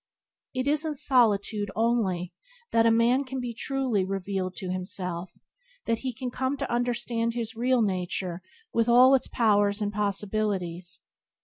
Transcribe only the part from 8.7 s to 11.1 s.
with all its powers and possibilities.